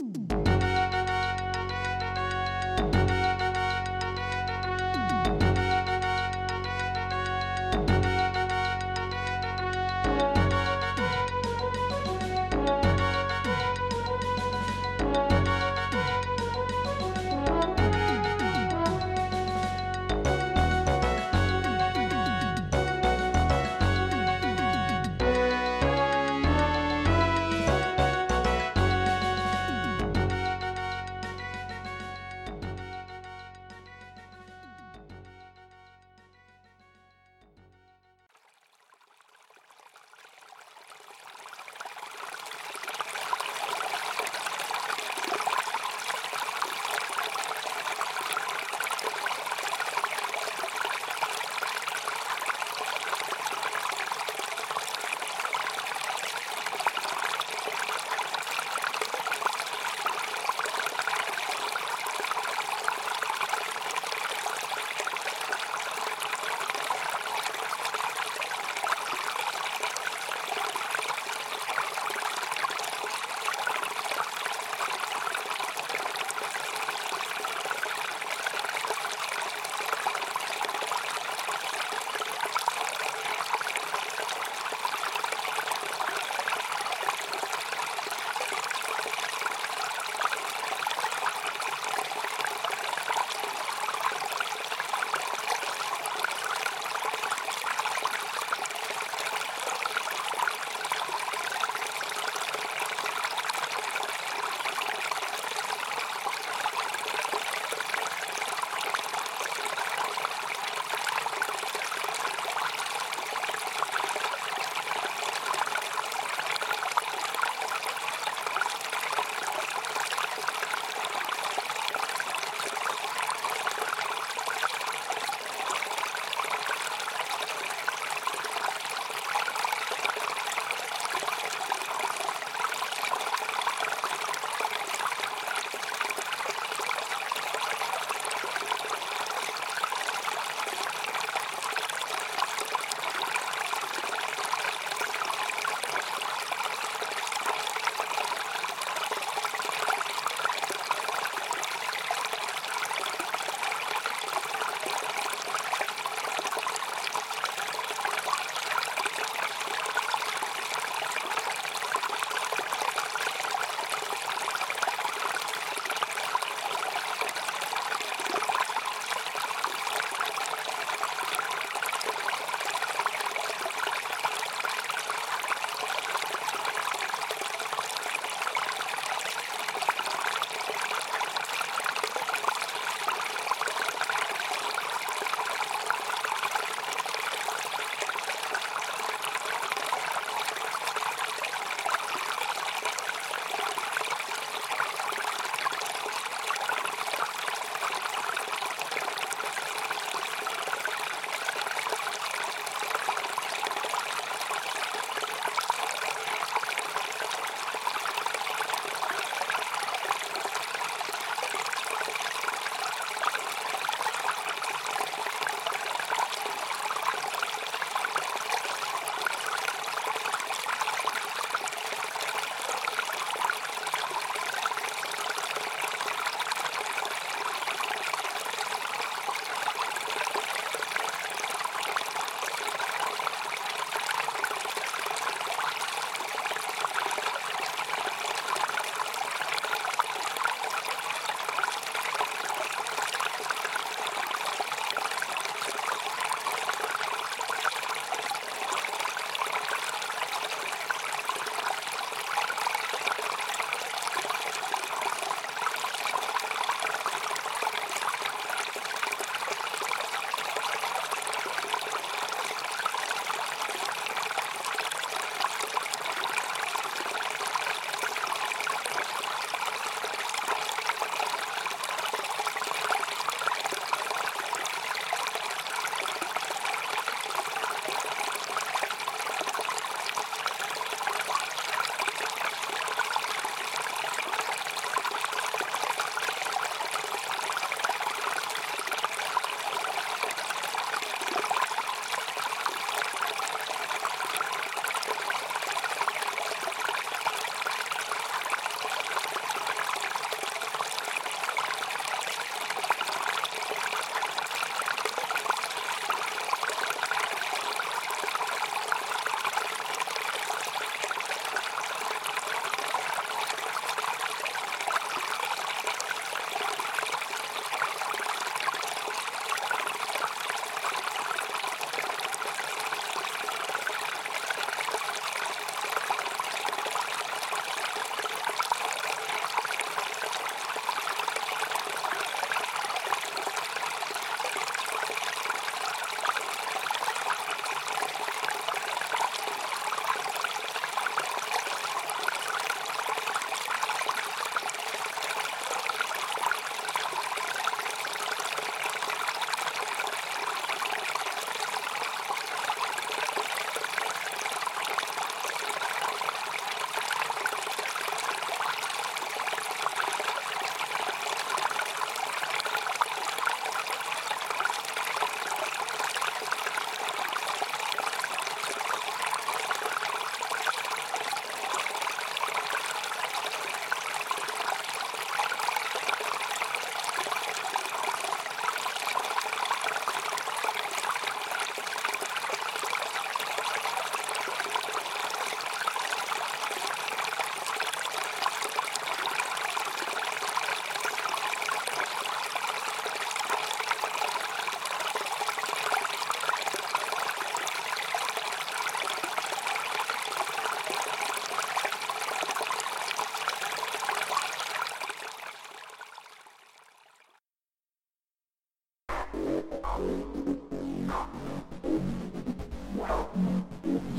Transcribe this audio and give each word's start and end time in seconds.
mm 0.00 0.29